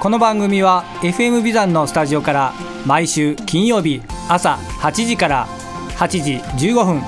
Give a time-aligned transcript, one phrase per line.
[0.00, 2.52] この番組は FM ビザンのスタジオから
[2.86, 5.48] 毎週金曜日朝8時から
[5.96, 6.34] 8時
[6.70, 7.02] 15分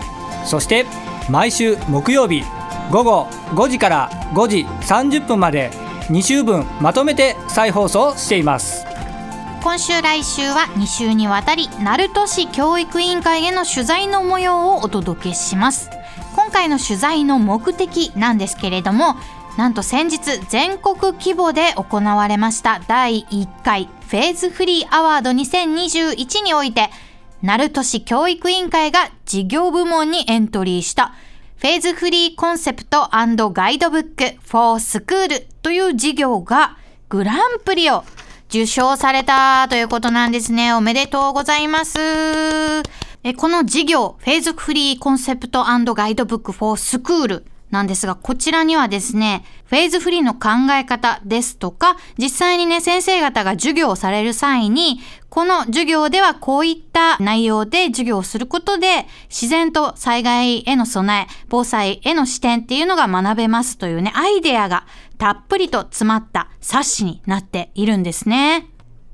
[0.45, 0.87] そして
[1.31, 2.43] 毎週木曜日
[2.91, 5.71] 午後5時から5時30分まで
[6.09, 8.85] 2週分まとめて再放送しています。
[9.63, 15.91] 今週来週は2週にわたり鳴門市教育委員会への取材の模様をお届けします。
[16.35, 19.15] 今回の取材の目的なんですけれども
[19.57, 20.19] なんと先日
[20.49, 26.91] 全国規模で行われました第1回フェーズフリーアワード2021において
[27.43, 31.15] 鳴門市教育委員会が事業部門にエントリーした
[31.61, 35.29] フェーズフリーコンセプトガイドブック for School
[35.61, 36.79] という事業が
[37.11, 38.03] グランプリを
[38.49, 40.73] 受賞されたということなんですね。
[40.73, 41.99] おめでとうございます。
[43.37, 64.87] この事業、フェーズフリーコンセプトガイドブック for School なんですが、こちらにはですね、フェーズフリーの考え方ですとか、実際にね、先生方が授業をされる際に、この授業ではこういった内容で授業をすることで、自然と災害への備え、防災への視点っていうのが学べますというね、アイデアが
[65.19, 68.67] たっぷりと詰まった冊子になっているんですね。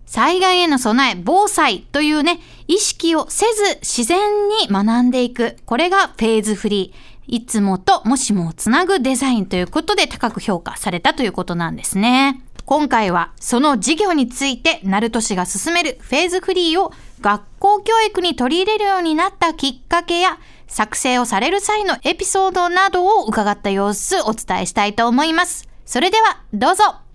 [0.06, 5.56] 災害への備え、防災というね、意識をせず自然に学んでいく。
[5.66, 7.15] これがフェーズフリー。
[7.26, 12.42] いつもともしもをつなぐデザインということで高く評価されたということなんですね。
[12.64, 25.68] 今回はその事業について、鳴門市が進めるフェーズフリーを学校教育に取り入れるようになったきっかけや、作成をされる際のエピソードなどを伺った様子お伝えしたいと思います。
[25.84, 27.05] それでは、どうぞ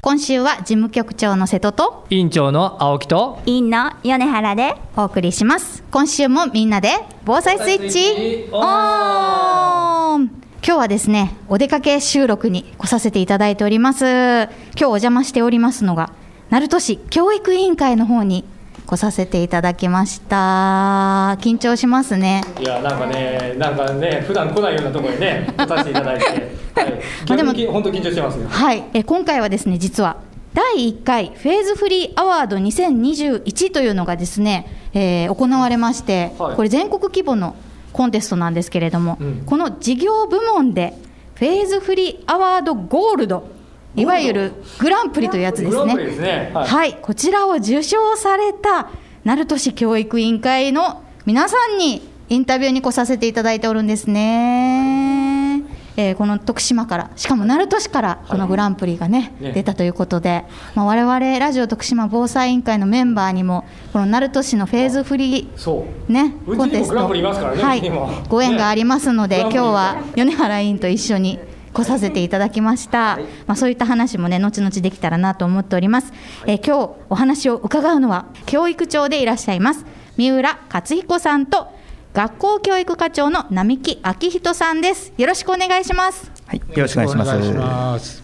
[0.00, 5.84] 今週は事務局長の瀬戸と委員長の青木と委員の米原でお送りします。
[5.90, 6.90] 今週もみんなで
[7.24, 10.24] 防災スイッチオン。
[10.64, 14.04] 今日はですねお出かけ収録に来させていただいております。
[14.04, 16.12] 今日お邪魔しておりますのが
[16.50, 18.44] 鳴門市教育委員会の方に
[18.92, 21.38] 来させていただきました。
[21.40, 22.42] 緊張しますね。
[22.60, 26.92] いやなんかねなんかね普段来ないようなところにね 来させていただいて、はい、
[27.28, 28.84] まあでも本当緊張してますねはい。
[28.92, 30.16] え今回はですね実は
[30.52, 37.56] 第1回フェーズフリーアワード2021というのがですね、えー、行われまして、はい、これ全国規模の
[37.94, 40.92] コンテストなんですけれども、うん、この事業部門で
[41.36, 43.61] フェーズフリーアワードゴールド
[43.94, 46.10] いわゆるグランプリというやつですね。
[46.12, 46.50] すね。
[46.54, 48.90] はい、はい、こちらを受賞された
[49.24, 55.62] 鳴門市教育委員会の皆さんにインタビューに来させていただいておるんですね。
[55.96, 67.22] えー、この徳島からしかも鳴門市からこのグランプリがねはいね、出たということで、まあ、我々ラジオ徳島防災委員会のメンバーにもこの鳴門市のフェーズフリー、ね、コンテスト、ね、
[67.62, 67.82] はい、
[68.28, 71.38] ご縁がありますので今日は米原委員と一緒に
[71.72, 76.12] 来させていただきました、まあ、そういった話もね後々できたらなと思っております、
[76.46, 79.84] えー、今日お話を伺うのは教育長でいらっしゃいます
[80.16, 81.68] 三浦克彦さんと
[82.12, 85.14] 学校教育課長の並木昭人さんです。
[85.16, 86.30] よろしくお願いします。
[86.46, 88.21] はいよろしくお願いします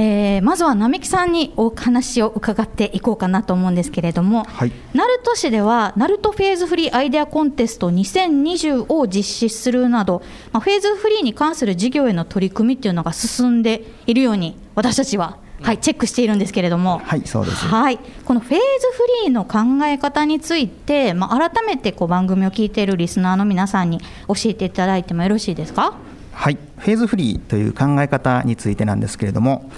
[0.00, 10.22] えー、まずは並木さんにお話を伺っていこうかなと思うんですけれども、はい、鳴門市では鳴門フェーズフリーアイデアコンテスト2020を実施するなど、
[10.52, 17.66] まあ、フェーズフリーに関する事業への取り組みっていうのが進んでいるように私たちははい、チェックしているんですけれども、はい、そうです。
[17.66, 18.60] はい、このフェーズ
[18.96, 23.98] フリーの考え方について、まあ、改めてこう番組を聞いているリスナーの皆さんに
[24.28, 25.94] 教えていただいてもよろしいですか？
[26.32, 29.68] はい、フェーズフリーという考え方についてなんですけれども、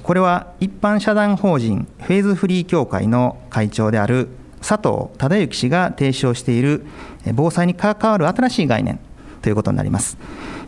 [0.00, 4.28] これは一般社団法人フェーズフリー協会の会長である
[4.60, 6.86] 佐藤忠之氏が提唱している
[7.34, 9.00] 防災に関わる新しい概念
[9.42, 10.16] ということになります。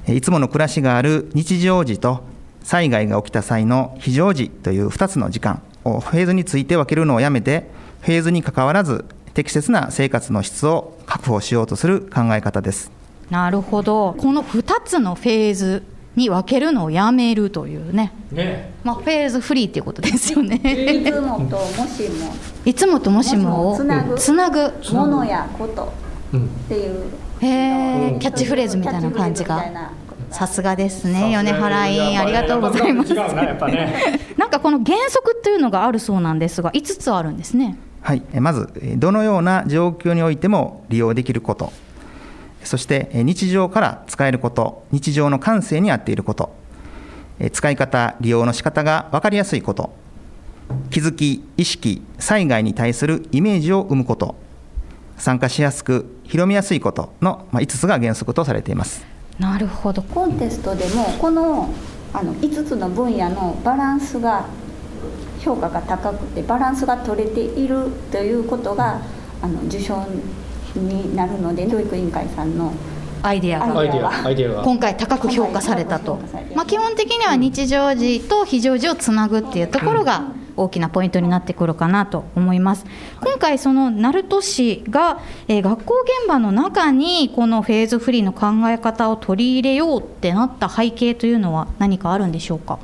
[0.09, 2.25] いつもの暮らしがある日常時と
[2.62, 12.91] 災害が起きた際の非常時という2つの時間をフェーズについて分けるのをやめて、フェーズにかかわらず適切な生活の質を確保しようとする考え方です。
[13.31, 15.82] なるほどこの2つのフェーズ
[16.16, 18.12] に分けるのをやめるというね。
[18.31, 20.56] ね、まあ、フェーズフリーっていうことですよね。
[20.64, 22.34] いつもともしも。
[22.64, 24.16] いつもともしもをつなぐ。
[24.16, 24.72] つなぐ。
[24.93, 25.93] ものやこと。
[26.37, 27.05] っていう、
[27.40, 27.46] へ
[28.14, 29.93] えキャッチフレーズみたいな感じが。
[30.31, 31.31] さすがですね。
[31.31, 33.14] 米原委員ありがとうございます。
[33.14, 37.78] なんかこの原則というのがあるそうなんですが5つあるんですね。
[38.00, 41.72] はい、まずどのような状況においても利用できること
[42.64, 46.55] そして日常から使えること日常の感性に合っていること。
[47.52, 49.93] 使い方利用の仕方が分かりやすいこと。
[50.90, 54.34] 気づき意識災害に対するイメージを生むこと。
[55.16, 59.05] 参加しやすく広めやすいことの5つが原則とされています。
[59.38, 60.02] なるほど。
[60.02, 61.72] コンテストでもこの
[62.12, 64.46] あの5つの分野のバランスが
[65.40, 69.02] 評価が高くてバランスが取れているということが
[69.43, 70.06] あの受賞
[70.75, 72.73] になるので教育委員会さんの
[73.23, 76.19] アイデアが今回高く評価されたと、
[76.55, 82.85] まあ、基本的には日常時と非常時をつなぐっていうところが大きなポイントになってくるかなと思います。
[83.23, 92.79] 今回その鳴門市が、えー、学校現場の中にこのフェーズフリーの考え方を取り入れようってなった背景というのは何かあるんでしょうか？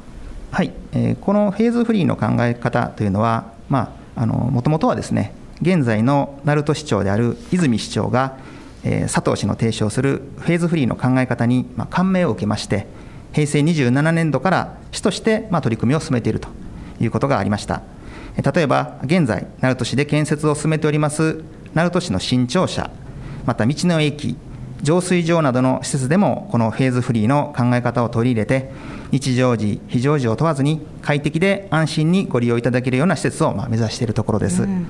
[0.51, 8.39] はい、えー、このフェーズフリーの考え方というのはまああのもともとはですね現在の鳴門市長である泉市長が、
[8.83, 12.87] え、佐藤氏の提唱するフェーズフリーの考え方に、ま、感銘を受けまして
[13.33, 16.49] 平成27年度から市として、ま、取り組みを進めていると
[17.01, 17.83] いうことがありました。
[18.37, 21.43] 例えば現在鳴門市で建設を進めております
[21.75, 22.91] 鳴門市の新庁舎
[23.45, 24.37] また道の駅
[24.83, 28.71] 浄水場などの施設でもこのフェーズフリーの考え方を取り入れて
[29.11, 34.87] 日常時非常時を問わずに快適で安心にご利用いただけるような施設をま目指しているところです、うん、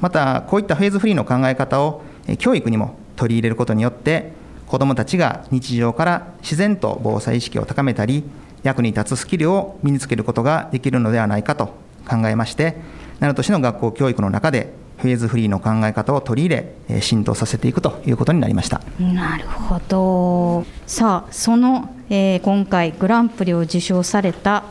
[0.00, 2.02] またこういったフェーズフリーの考え方を
[2.38, 4.32] 教育にも取り入れることによって
[4.66, 8.24] 子どもたちが日常から自然と防災意識を高めたり
[8.62, 11.66] 役に立つスキルを身につけることができるのではないかと
[12.08, 12.76] 考えまして
[13.20, 18.80] 鳴門市の学校教育の中でフェーズフリーの考え方を取り入れ浸透させていくということになりました。
[18.98, 20.64] なるほど。
[20.86, 24.64] さあその、えー、今回グランプリを受賞された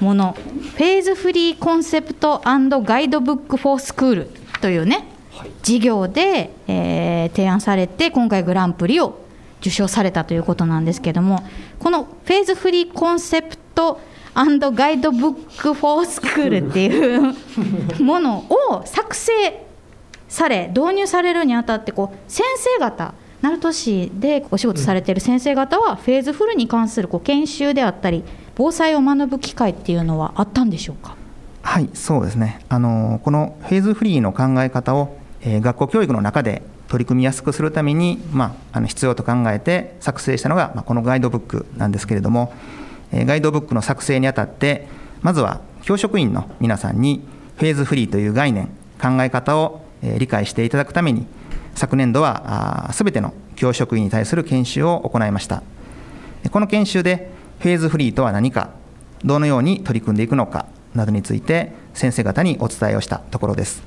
[0.00, 4.39] ものフェーズフリーコンセプトガイドブック・フォー・スクール。
[4.60, 9.24] というね、はい、事業で、えー、提案されて今回グランプリを
[9.60, 11.42] 受賞されたということなんですけども
[11.78, 14.00] このフェーズフリーコンセプト
[14.34, 17.34] ガイドブック・フォー・スクールっていう
[18.02, 19.66] ものを作成
[20.28, 28.22] され導入されるにあたってこう先生方鳴門市でお仕事されている先生方はフェーズフルに関するこう研修であったり
[28.54, 31.16] 防災を学ぶ機会っていうのはあったんでしょうか？
[31.70, 32.58] はいそうですね。
[32.68, 42.52] あのこのフェーズフリーの考え方を、えー、学校教育の中で取り組みやすくするために、まあ、あの必要と考えて作成したのが、まあ、このガイドブックなんですけれども、
[43.12, 44.88] えー、ガイドブックの作成にあたって
[45.22, 47.22] まずは教職員の皆さんに
[47.54, 48.66] フェーズフリーという概念
[49.00, 51.24] 考え方を、えー、理解していただくために
[51.76, 55.62] 昨年度はすべての教職員に対する研修を行いました。
[56.50, 57.30] この研修で
[57.60, 58.70] フェーズフリーとは何か
[59.24, 63.82] どのように取り組んでいくのかなどについて先生方にお伝えをしたところです。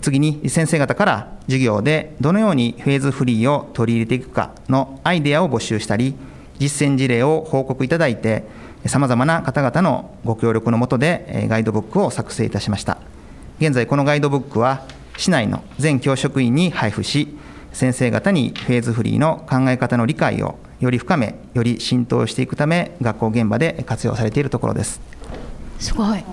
[0.00, 6.16] 次に先生方から授業でどのようにフェーズフリーを取り入れていくかのアイデアを募集したり
[6.58, 8.44] 実践事例を報告いただいて
[8.86, 12.98] さまざまな方々のご協力のもとでガイドブックを作成いたしました。
[13.60, 14.84] 現在このガイドブックは
[15.16, 17.36] 市内の全教職員に配布し
[17.72, 25.00] 先生方にフェーズフリーの考え方の理解をより深めより浸透していくため学校現場で活用されているところです。
[25.84, 26.24] すごい。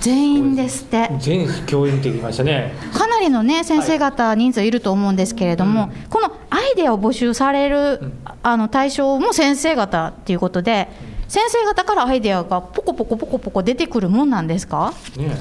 [0.00, 1.08] 全員ですって。
[1.18, 2.72] 全教員って言いましたね。
[2.92, 8.12] かなりのね先生方人数いると思うんですけれども、はい、このアイデアを募集される、
[8.42, 10.88] あの対象も先生方っていうことで、
[11.28, 15.36] 先生方からアイデアがポコポコポコポコ出てくるもんなんですか、ね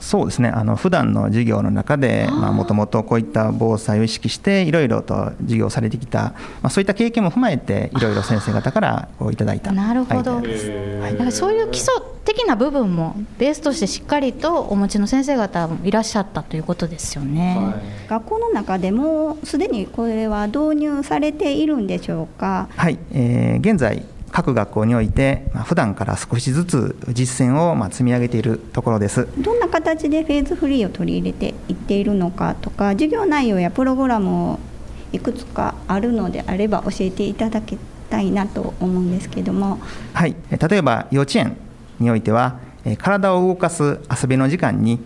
[0.00, 0.48] そうですね。
[0.48, 9.70] あの普段の授業の中でもともとこういった防災を意識していろいろと授業されてきた、まあ、そういった経験も踏まえていろいろ先生方からこういただいた。
[9.70, 11.94] なるほど、はい、だからそういう基礎
[12.24, 17.70] 的な部分もベースとしてしっかりとお持ちの先生方もいらっしゃったということですよね、は
[18.06, 22.68] い、学校の中でもすでにこれは導入されているんでしょうか？
[22.76, 29.28] はい、えー、現在各学校において、まあ、普段から少しずつ実践をまあ積み上げているところです。
[29.36, 34.58] どんな形でフェーズフリーを取り入れていっているのかとか授業内容やプログラムを
[35.12, 37.76] いくつかあるのであれば教えていただき
[38.08, 39.78] たいなと思うんですけども。
[40.14, 40.34] はい。
[40.50, 41.58] 例えば幼稚園
[42.02, 42.58] においては
[42.98, 45.00] 体を動かす遊びの時間に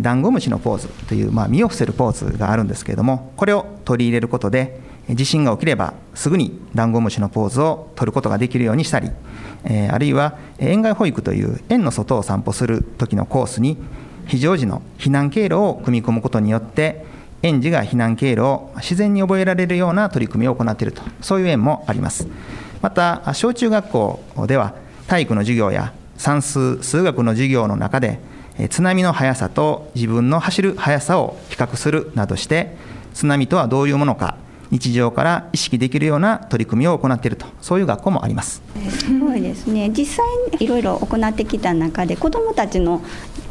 [0.00, 9.10] ダンゴムシのポーズという、まあ、身を伏せるポーズがあるんですけれどもこれを取り入れることで地震が起きればすぐにダンゴムシのポーズを取ることができるようにしたり、
[9.64, 13.78] え、あるいは園外保育という園の外を散歩する時のコースに
[14.26, 17.06] 非常時の避難経路を組み込むことによって
[17.42, 21.02] 園児が避難経路を自然に覚えられるような取り組みを行っていると。
[21.22, 22.26] そういう園もあります。
[22.82, 24.74] また小中学校では
[25.06, 28.18] 体育の授業や算数数学の授業の中で
[28.68, 32.76] 津波の速さと自分の走る速さを比較するなどして
[33.14, 34.36] 津波とはどういうものか
[34.70, 37.46] 日常から意識できるような取り組みを行っていると。
[37.62, 38.60] そういう学校もあります。
[38.90, 39.88] すごいですね。
[39.88, 40.26] 実際
[40.58, 43.00] にいろいろ行ってきた中で子どもたちの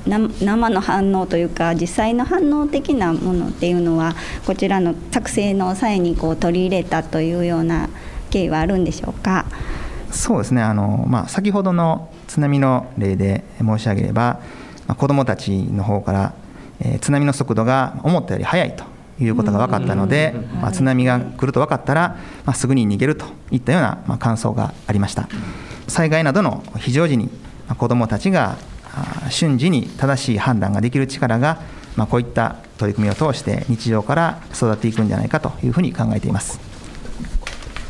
[0.06, 7.90] 生の反応というか実際の反応的なものっていうのはこちらの作成の際にこう取り入れたというような
[8.30, 9.46] 経緯はあるんでしょうか？
[10.12, 10.62] そうですね。
[10.62, 14.40] あの、まあ、先ほどの津波の例で申し上げれば、
[14.88, 16.34] まあ、子どもたちの方から、
[16.80, 18.84] えー、津波の速度が思ったより速いと
[19.20, 25.28] いうことが分かったので、まあ、津波が来ると分かったら、まあ、すぐに逃げるといったような、まあ、感想がありました。
[25.88, 27.26] 災害などの非常時に、
[27.68, 28.58] まあ、子どもたちが
[29.30, 31.62] 瞬時に正しい判断ができる力が、
[31.96, 36.60] まあ、こういった取り組みを通して日常から育っていくんじゃないかというふうに考えています、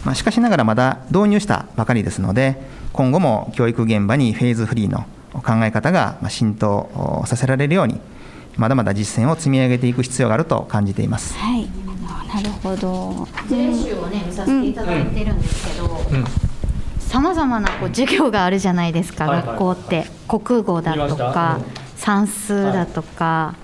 [0.07, 2.55] まあ、しかしながらまだ導入したばかりですので
[2.93, 7.99] 今後も教育現場にフェーズフリーの考え方が浸透させられるように
[8.55, 11.37] まだまだ実践を積み上げていく必要があると感じています。
[11.37, 11.67] はい、
[12.33, 13.27] なるほど。
[13.49, 15.99] 事例集をね見させていただいてるんですけど、
[16.99, 20.07] さまざまなこう授業があるじゃないですか、学校って。
[20.29, 21.59] 国語だとか、
[21.97, 23.55] 算数だとか。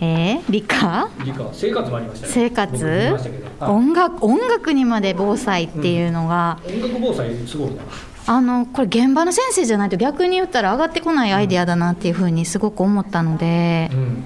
[0.00, 1.10] えー、理科？
[1.24, 1.50] 理科。
[1.52, 3.16] 生活もありました、ね、生活、
[3.60, 4.24] 音楽？
[4.24, 7.82] 音楽にまで防災っていうのが、音楽防災すごいな。
[8.26, 14.22] あのこれ現場の先生じゃないと逆に言ったら上がってこないアイデアだなっていうふうにすごく思ったので、うん、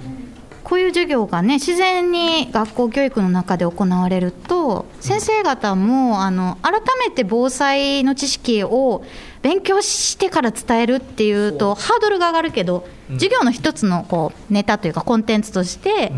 [0.64, 9.04] こういう授業がね自然に学校教育の中で行われると先生方もあの改めて防災の知識を
[9.42, 16.12] 勉強してから伝えるっていうとハードルが上がるけど、授業の一つのこうネタというかコンテンツとして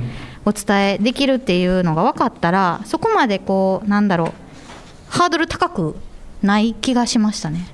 [0.45, 4.33] お伝えできるっていうのが分かったらそこまでこうなんだろう
[5.09, 5.97] ハードル高く
[6.41, 7.67] ない気がしましたね。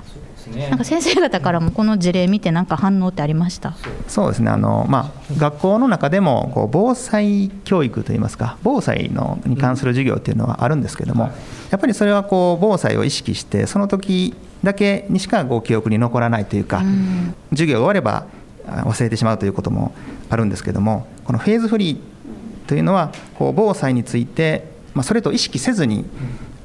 [0.46, 3.74] ね、なんか先生方からもこの事例見て何か反応ってありました？
[4.08, 4.50] そうですね。
[4.50, 11.30] あの、まあ、学校の中でもこう防災教育といいますか防災のに関する授業っていうのはあるんですけども、
[11.70, 18.26] やっぱりそれはこう防災を意識してその時だけにしかこう記憶に残らないというか、うん、授業が終われば
[18.64, 19.92] 忘れてしまうということも
[20.30, 26.04] あるんですけどもこのフェーズフリーというのはこう防災について、まあ、それと意識せずに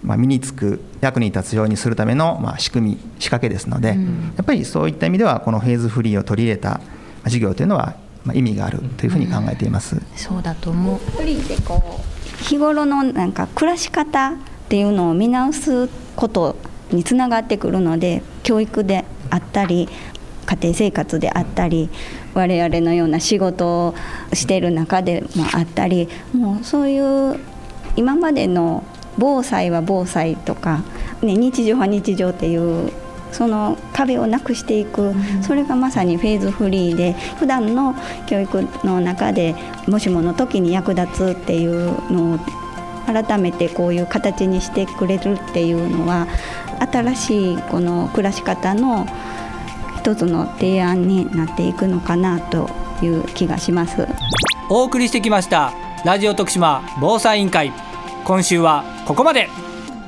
[0.07, 6.79] まあ、身につく役に立つようにするための、まあ、仕組み仕掛けですので、うん、やっぱりそういった意味ではこのフェーズフリーを取り入れた
[7.25, 9.97] 授業というのは、まあ、意味があるというふうに考えています。
[9.97, 10.97] うん、そうだと思う。
[10.97, 14.35] フリーってこう日頃のなんか暮らし方っ
[14.69, 16.55] ていうのを見直すこと
[16.91, 19.89] につながってくるので教育であったり
[20.45, 21.89] 家庭生活であったり
[22.33, 23.95] 我々のような仕事を
[24.31, 27.39] している中でもあったりもうそういう
[27.97, 28.85] 今までの
[29.17, 30.83] 防災は防災とか、
[31.21, 32.91] ね、日常は日常っていう
[33.31, 37.95] その壁をなくしていく、それがまさにフェーズフリーで普段の
[38.25, 39.55] 教育の中で
[39.87, 42.39] もしもの時に役立つっていうのを
[43.05, 46.27] 改めてこういう形にしてくれるっていうのは
[46.91, 49.07] 新しいこの暮らし方の
[49.97, 52.69] 一つの提案になっていくのかなと
[53.01, 54.07] いう気がします。
[54.69, 57.71] お送りしてきましたラジオ徳島防災委員会
[58.27, 59.47] 今週はここまで。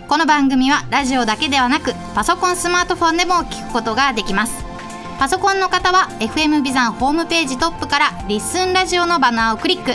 [0.10, 4.66] この番組はラジオだけではなくパソコンスマートフォンでも聞くことができます。
[5.18, 9.94] パソコンの方は FM ビザンホームページトップからリッスンラジオのバナーをクリック。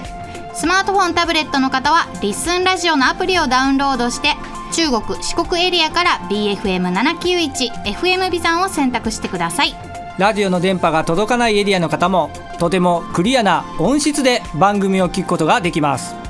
[0.57, 4.37] スマートフォンタブレットの方はリッスンラジオのアプリをダウンロードして
[4.73, 9.75] 中国四国エリアから BFM791FM ビザンを選択してください。
[10.17, 16.24] ラジオの電波が届かないエリアの方もとてもクリアな音質で番組を聞くことができます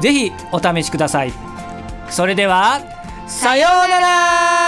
[0.00, 1.32] ぜひお試しください。
[2.10, 2.80] それでは
[3.26, 4.67] さようなら。